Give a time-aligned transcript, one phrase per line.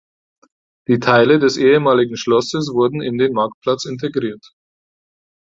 [0.87, 4.43] Die Teile des ehemaligen Schlosses wurden in den Marktplatz integriert.